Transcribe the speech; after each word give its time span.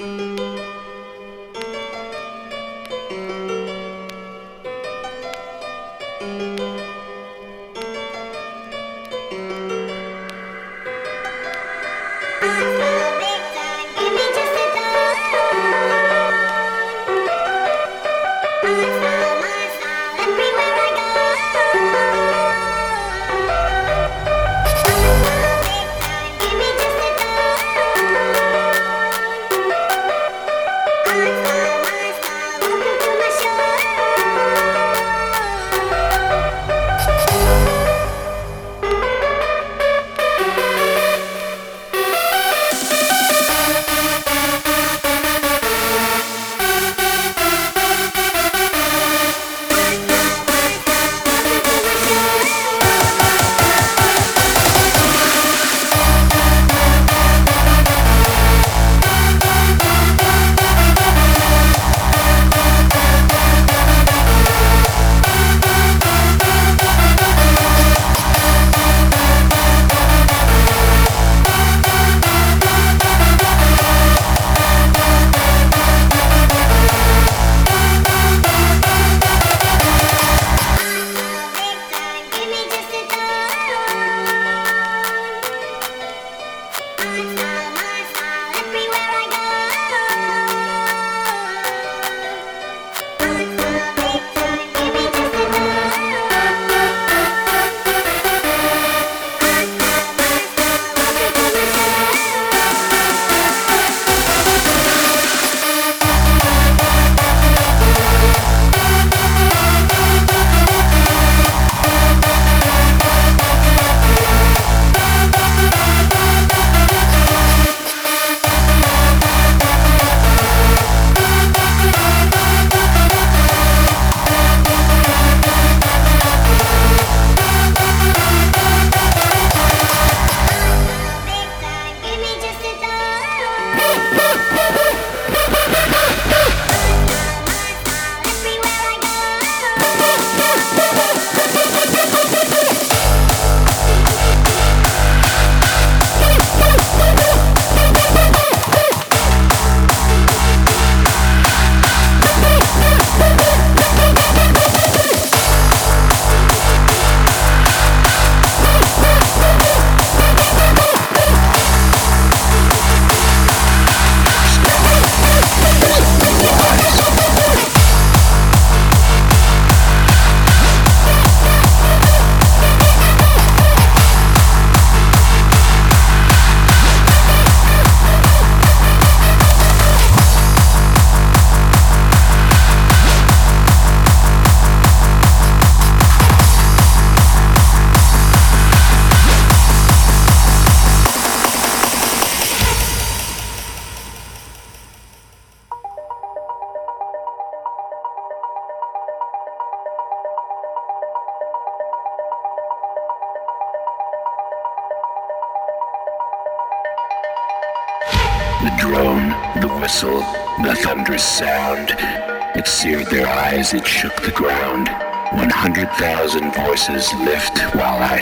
it 0.00 0.33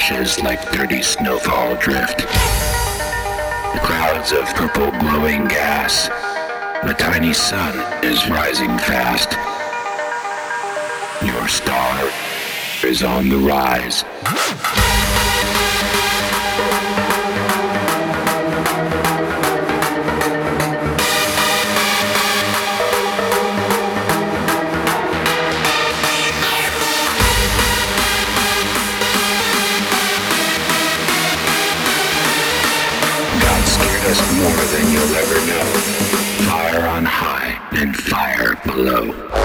while 0.02 0.18
ashes 0.18 0.42
like 0.42 0.72
dirty 0.72 1.02
snowfall 1.02 1.76
drift. 1.76 2.18
The 2.18 3.80
clouds 3.82 4.32
of 4.32 4.44
purple 4.54 4.90
glowing 5.00 5.46
gas. 5.46 6.08
The 6.84 6.94
tiny 6.94 7.32
sun 7.32 7.74
is 8.04 8.28
rising 8.28 8.78
fast. 8.78 9.32
Your 11.24 11.46
star 11.48 12.10
is 12.84 13.02
on 13.02 13.28
the 13.28 13.38
rise. 13.38 14.04
More 34.20 34.64
than 34.72 34.92
you'll 34.92 35.14
ever 35.14 35.46
know. 35.46 35.64
Fire 36.46 36.86
on 36.86 37.04
high 37.04 37.58
and 37.72 37.96
fire 37.96 38.60
below. 38.66 39.41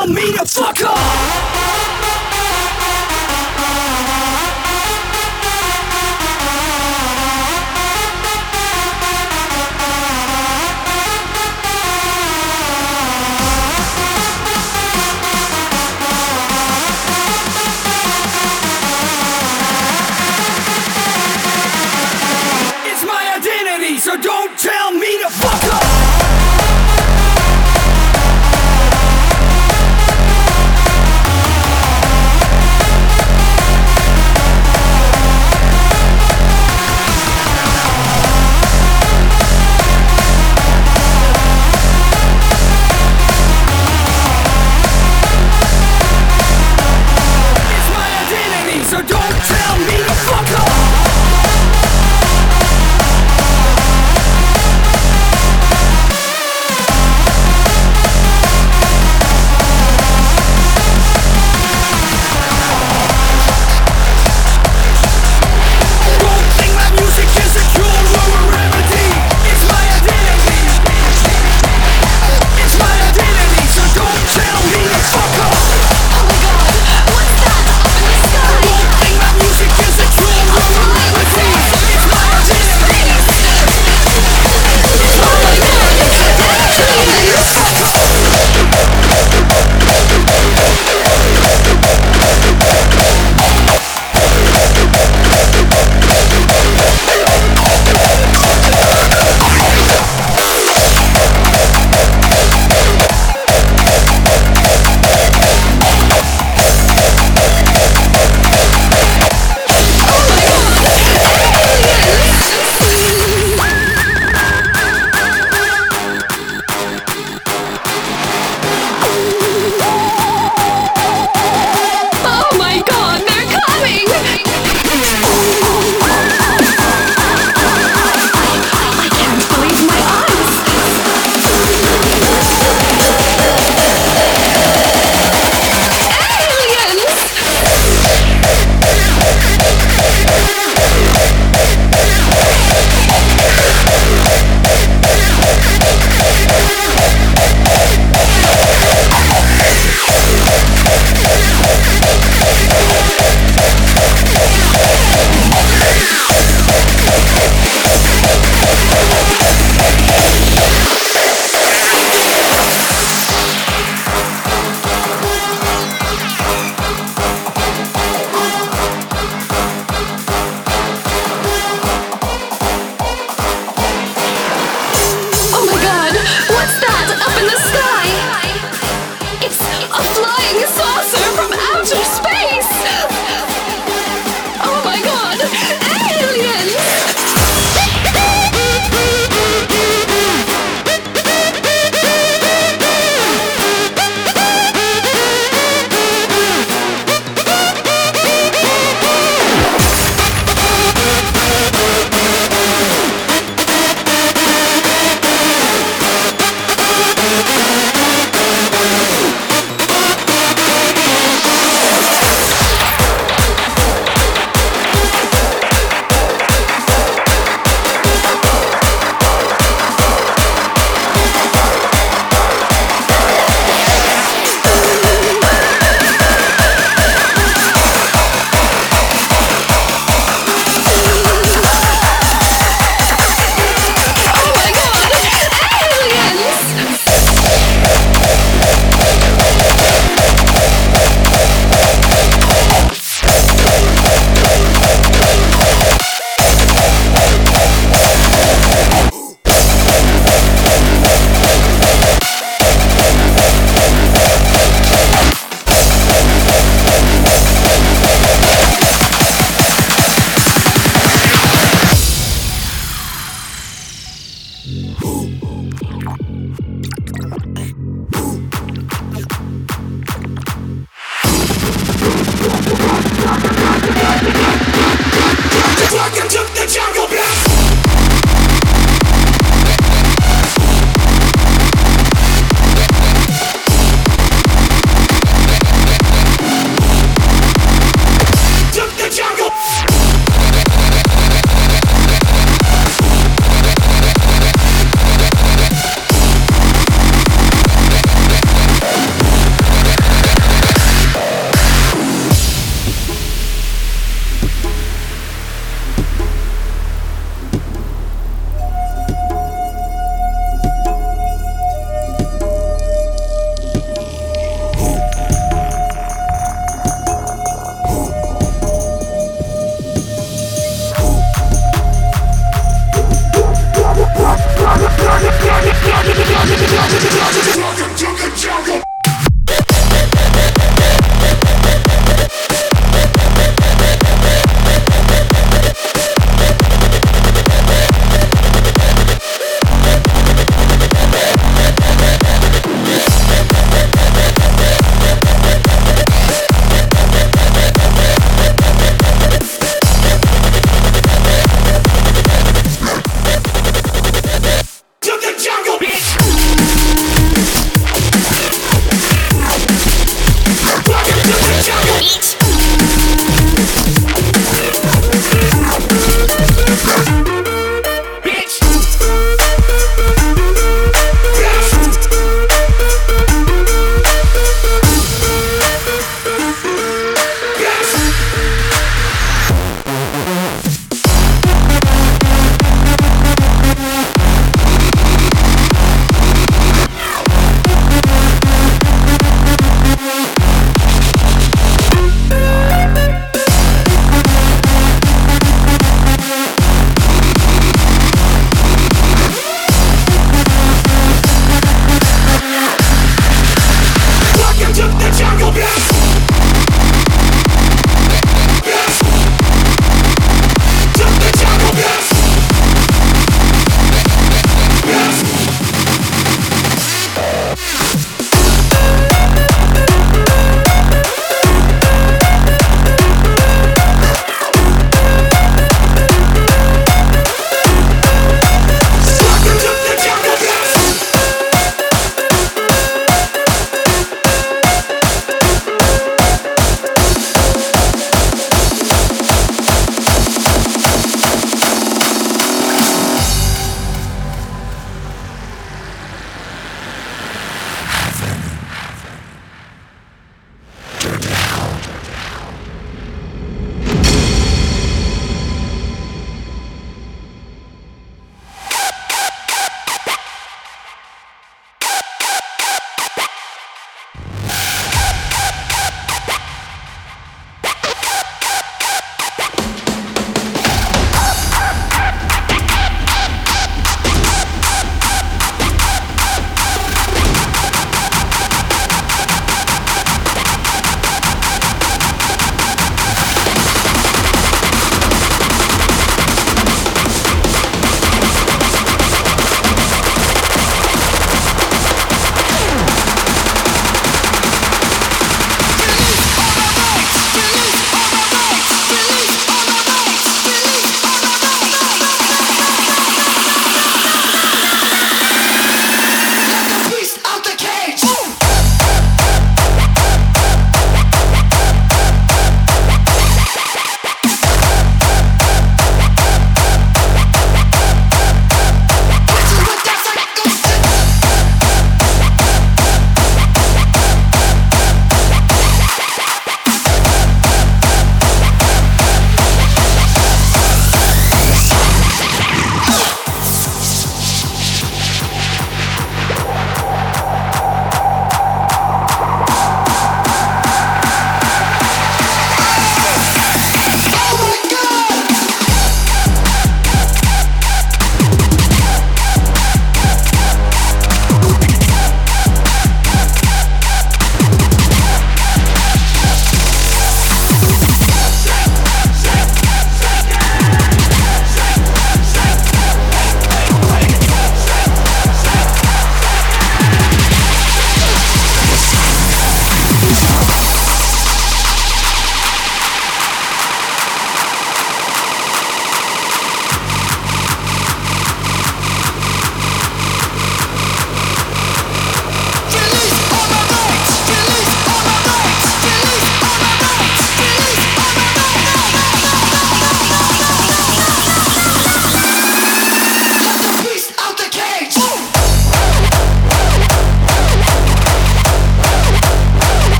Tell 0.00 0.14
me 0.14 0.32
to 0.32 0.46
fuck 0.46 0.82
off. 0.84 0.99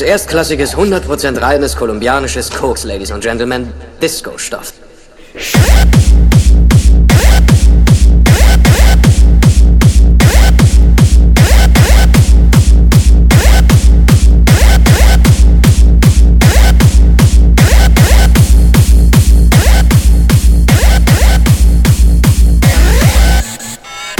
Ist 0.00 0.08
erstklassiges, 0.08 0.74
100% 0.74 1.40
reines 1.40 1.76
kolumbianisches 1.76 2.50
Koks, 2.50 2.82
Ladies 2.82 3.12
and 3.12 3.22
Gentlemen. 3.22 3.72
Disco-Stoff. 4.02 4.72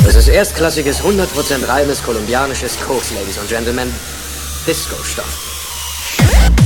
Das 0.05 0.15
ist 0.15 0.29
erstklassiges, 0.29 1.01
100% 1.01 1.67
reines 1.67 2.05
kolumbianisches 2.05 2.77
Koks, 2.87 3.11
Ladies 3.11 3.39
and 3.39 3.49
Gentlemen. 3.49 3.93
Disco-Stoff. 4.67 5.54
Das 6.25 6.64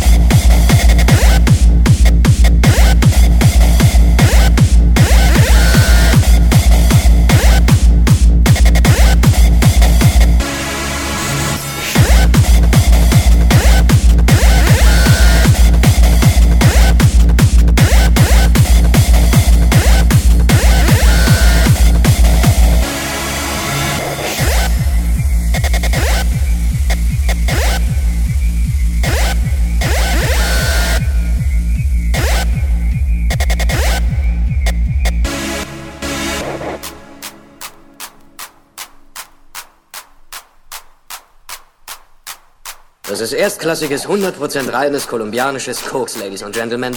ist 43.32 43.38
erstklassiges, 43.38 44.06
100% 44.06 44.72
reines 44.72 45.06
kolumbianisches 45.06 45.84
Koks, 45.84 46.16
Ladies 46.16 46.42
and 46.42 46.54
Gentlemen. 46.54 46.94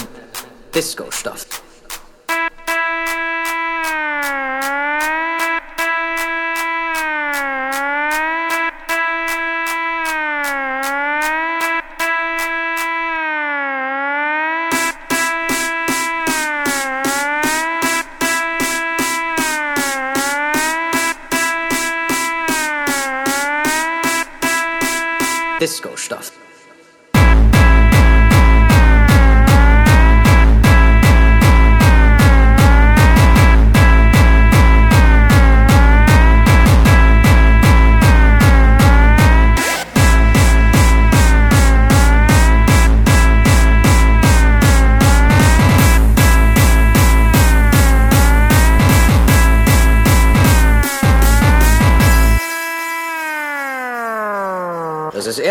Disco-Stoff. 0.74 1.61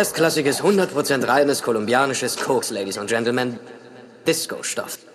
Erstklassiges, 0.00 0.62
100% 0.62 1.28
reines 1.28 1.62
kolumbianisches 1.62 2.36
Koks, 2.36 2.70
Ladies 2.70 2.96
and 2.96 3.08
Gentlemen. 3.08 3.58
Disco-Stoff. 4.26 5.09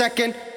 second. 0.00 0.49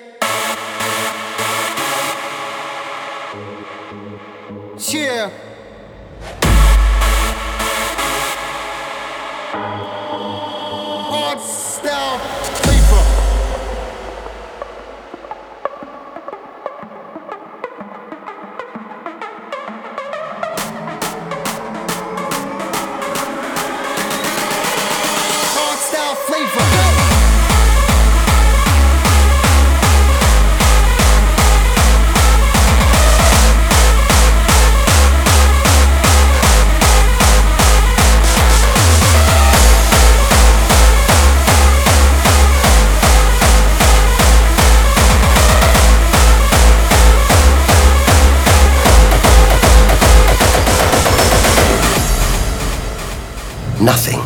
nothing. 53.83 54.22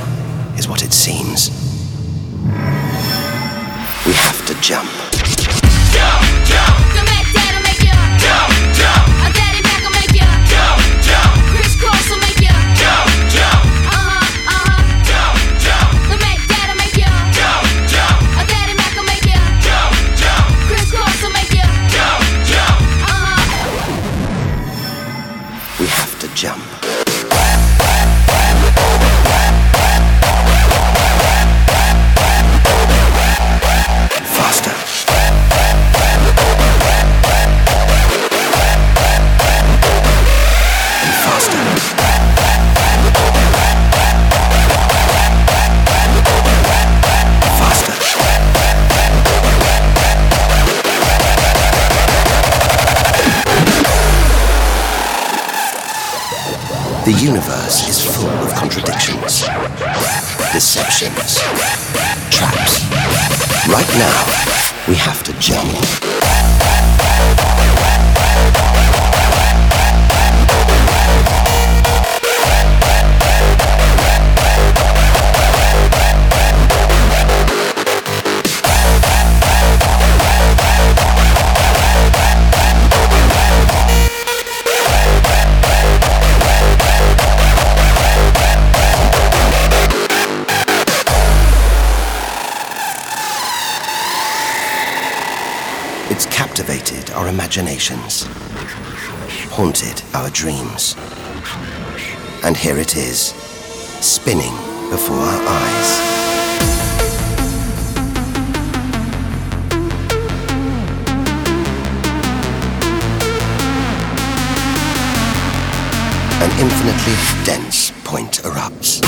infinitely 116.60 117.14
dense 117.46 117.92
point 118.04 118.42
erupts. 118.44 119.02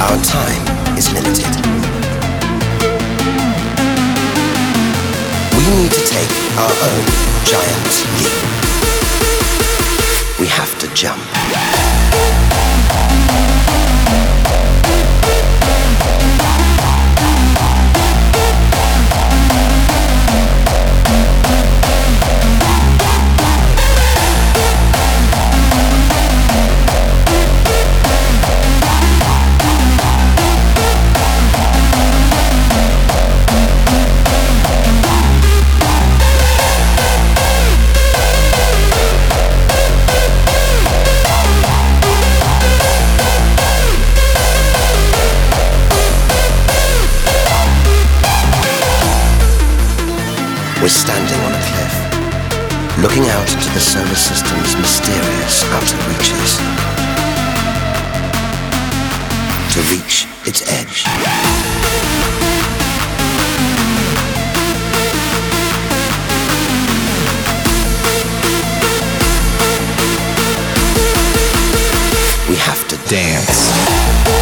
Our 0.00 0.18
time 0.24 0.98
is 0.98 1.12
limited. 1.12 1.54
We 5.56 5.64
need 5.76 5.92
to 5.92 6.02
take 6.04 6.32
our 6.58 6.74
own 6.90 7.04
giant 7.44 7.92
leap. 8.18 8.34
We 10.40 10.48
have 10.48 10.76
to 10.80 10.92
jump. 10.94 11.71
looking 53.02 53.26
out 53.30 53.52
into 53.52 53.68
the 53.70 53.80
solar 53.80 54.14
system's 54.14 54.76
mysterious 54.76 55.64
outer 55.72 55.96
reaches 56.08 56.56
to 59.72 59.80
reach 59.90 60.28
its 60.46 60.62
edge. 60.70 61.04
we 72.48 72.54
have 72.54 72.86
to 72.86 72.96
dance. 73.08 74.41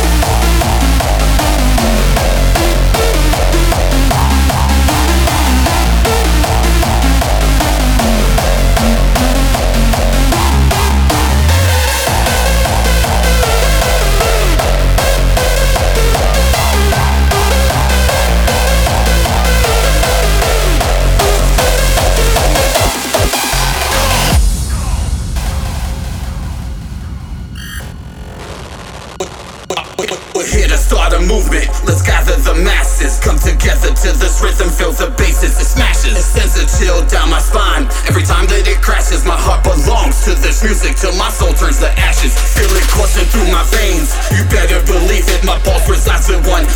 here 30.50 30.66
to 30.66 30.76
start 30.76 31.14
a 31.14 31.22
movement. 31.22 31.70
Let's 31.86 32.02
gather 32.02 32.34
the 32.34 32.58
masses, 32.66 33.22
come 33.22 33.38
together 33.38 33.94
till 33.94 34.14
this 34.18 34.42
rhythm, 34.42 34.66
fills 34.68 34.98
the 34.98 35.14
bases. 35.14 35.54
it 35.54 35.64
smashes. 35.64 36.18
It 36.18 36.26
sends 36.26 36.58
a 36.58 36.66
chill 36.66 37.06
down 37.06 37.30
my 37.30 37.38
spine. 37.38 37.86
Every 38.10 38.26
time 38.26 38.50
that 38.50 38.66
it 38.66 38.82
crashes, 38.82 39.22
my 39.22 39.38
heart 39.38 39.62
belongs 39.62 40.26
to 40.26 40.34
this 40.42 40.66
music 40.66 40.98
till 40.98 41.14
my 41.14 41.30
soul 41.30 41.54
turns 41.54 41.78
to 41.86 41.90
ashes. 42.02 42.34
Feel 42.34 42.70
it 42.74 42.86
coursing 42.90 43.30
through 43.30 43.46
my 43.54 43.62
veins. 43.70 44.10
You 44.34 44.42
better 44.50 44.82
believe 44.90 45.24
it, 45.30 45.46
my 45.46 45.54
pulse 45.62 45.86
resides 45.86 46.26
at 46.34 46.42
150, 46.42 46.66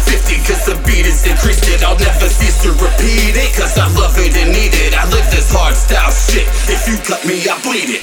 cause 0.47 0.63
the 0.71 0.79
beat 0.87 1.11
is 1.11 1.27
increased. 1.27 1.67
It 1.67 1.83
I'll 1.83 1.99
never 1.99 2.31
cease 2.31 2.63
to 2.63 2.71
repeat 2.79 3.35
it, 3.35 3.51
cause 3.59 3.75
I 3.75 3.91
love 3.99 4.15
it 4.23 4.39
and 4.39 4.55
need 4.55 4.75
it. 4.87 4.95
I 4.95 5.03
live 5.11 5.27
this 5.35 5.51
hard 5.51 5.75
style 5.75 6.15
shit. 6.15 6.47
If 6.71 6.87
you 6.87 6.95
cut 7.03 7.27
me, 7.27 7.43
I 7.43 7.59
bleed 7.67 7.91
it. 7.99 8.03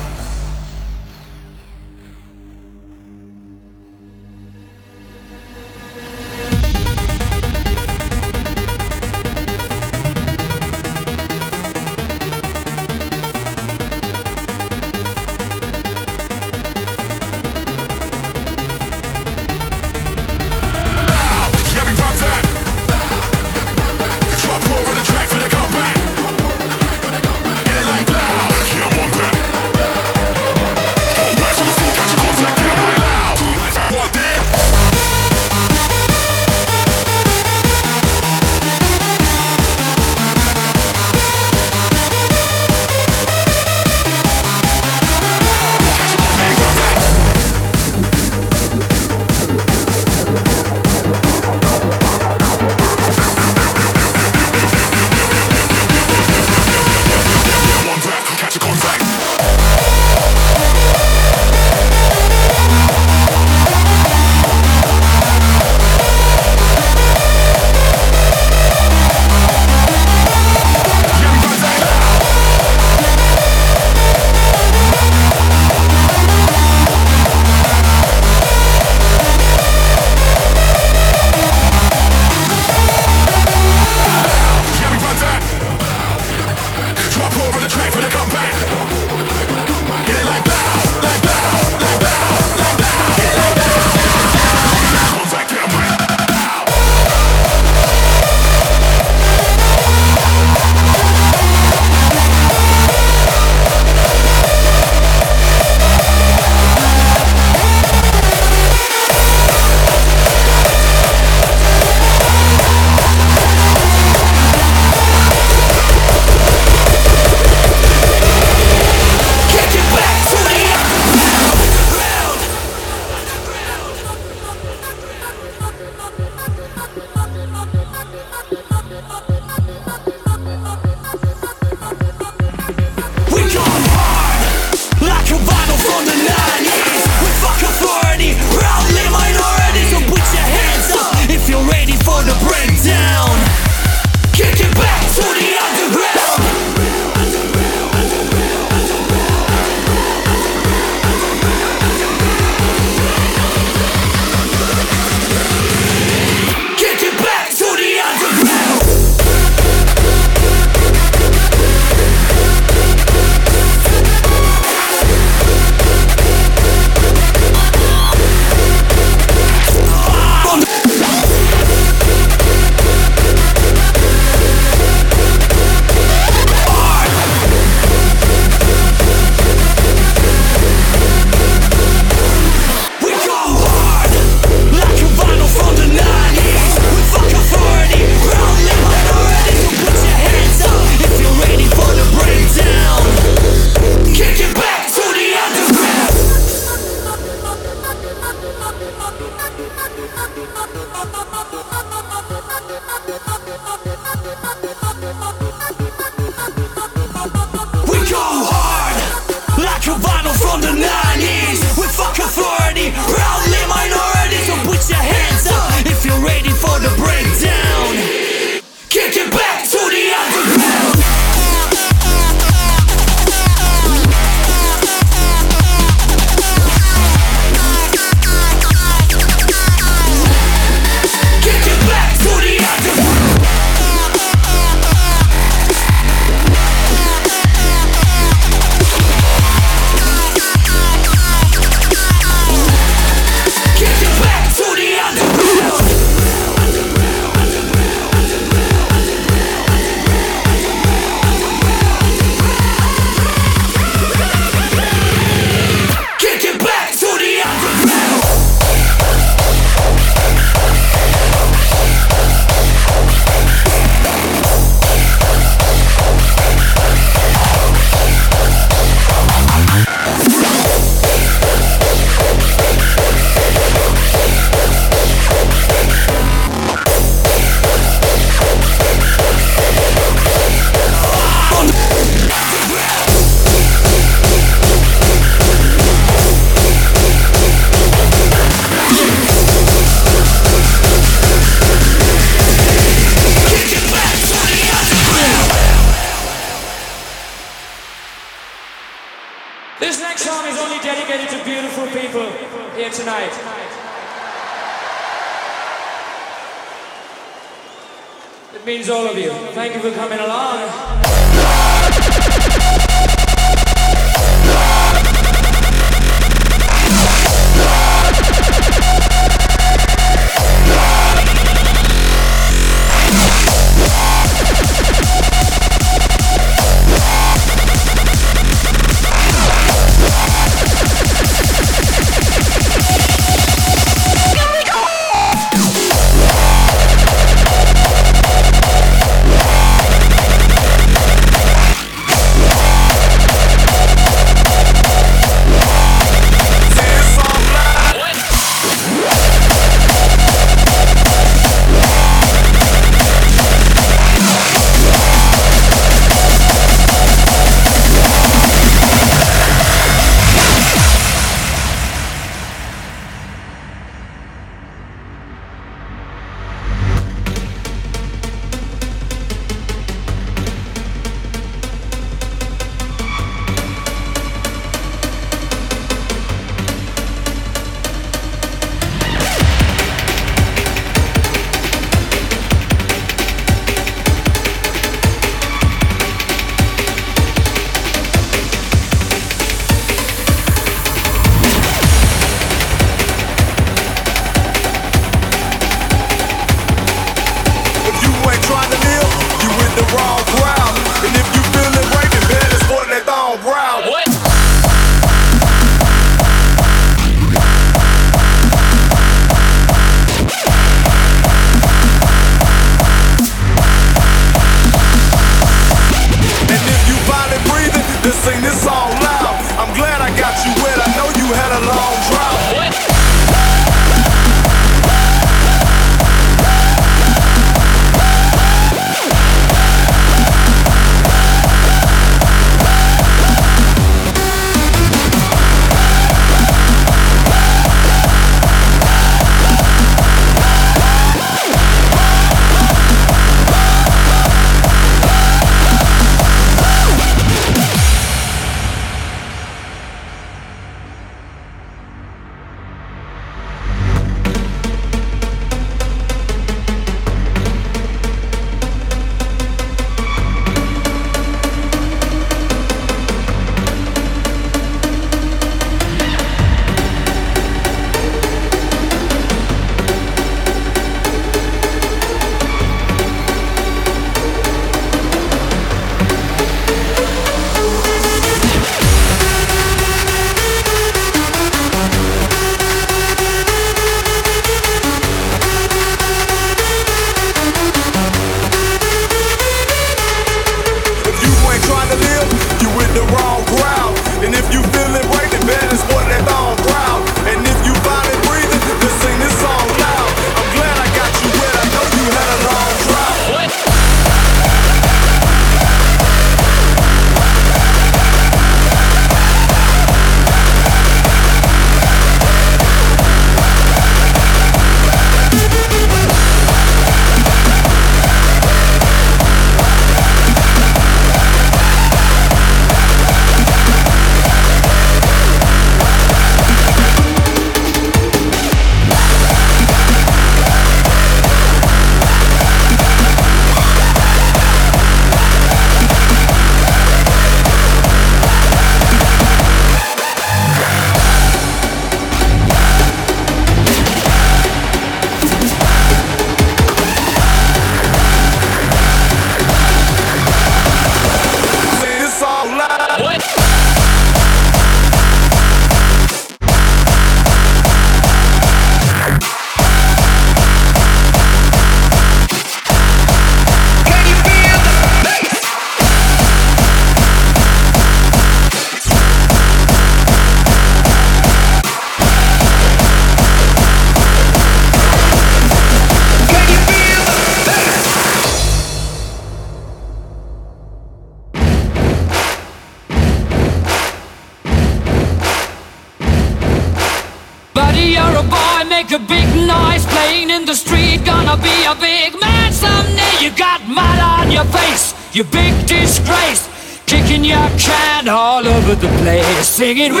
singing, 599.74 599.92
We 599.92 600.00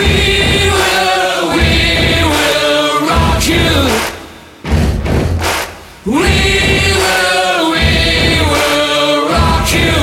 will, 0.76 1.42
we 1.56 1.70
will 2.32 3.08
rock 3.08 3.42
you. 3.46 3.72
We 6.04 6.34
will, 7.02 7.70
we 7.72 7.88
will 8.52 9.28
rock 9.32 9.68
you. 9.72 9.94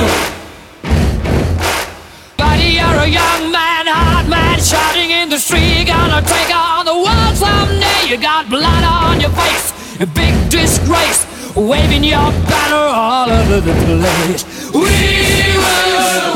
Buddy, 2.36 2.70
you're 2.78 3.00
a 3.00 3.06
young 3.06 3.52
man, 3.52 3.86
hot 3.86 4.26
man, 4.28 4.58
shouting 4.58 5.10
in 5.10 5.28
the 5.28 5.38
street. 5.38 5.86
Gonna 5.86 6.22
take 6.22 6.52
on 6.54 6.84
the 6.86 6.94
world 6.94 7.36
someday. 7.36 8.08
You 8.08 8.16
got 8.16 8.48
blood 8.48 8.84
on 8.84 9.20
your 9.20 9.30
face, 9.30 9.72
a 10.00 10.06
big 10.06 10.34
disgrace, 10.50 11.26
waving 11.54 12.04
your 12.04 12.30
banner 12.50 12.86
all 13.02 13.30
over 13.30 13.60
the 13.60 13.74
place. 13.74 14.44
We 14.72 14.80
will. 14.80 16.29